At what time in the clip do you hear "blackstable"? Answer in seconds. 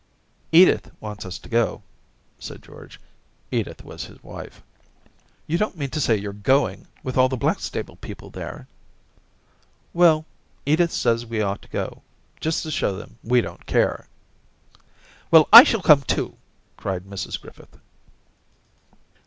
7.37-7.97